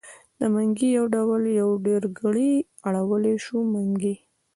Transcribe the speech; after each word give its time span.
منګی 0.53 0.89
يو 0.97 1.05
ډول 1.13 1.41
په 1.61 1.79
ډېرګړي 1.85 2.51
اړولی 2.87 3.35
شو؛ 3.45 3.57
منګي. 3.73 4.15